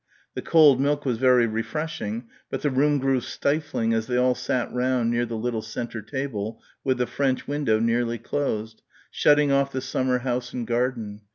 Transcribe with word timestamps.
The 0.33 0.41
cold 0.41 0.81
milk 0.81 1.05
was 1.05 1.19
very 1.19 1.45
refreshing 1.45 2.27
but 2.49 2.63
the 2.63 2.71
room 2.71 2.97
grew 2.97 3.21
stifling 3.21 3.93
as 3.93 4.07
they 4.07 4.17
all 4.17 4.33
sat 4.33 4.73
round 4.73 5.11
near 5.11 5.27
the 5.27 5.37
little 5.37 5.61
centre 5.61 6.01
table 6.01 6.59
with 6.83 6.97
the 6.97 7.05
French 7.05 7.47
window 7.47 7.79
nearly 7.79 8.17
closed, 8.17 8.81
shutting 9.11 9.51
off 9.51 9.71
the 9.71 9.79
summer 9.79 10.17
house 10.17 10.53
and 10.53 10.65
garden. 10.65 11.21